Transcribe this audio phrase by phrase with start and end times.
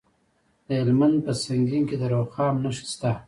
[0.67, 3.11] د هلمند په سنګین کې د رخام نښې شته.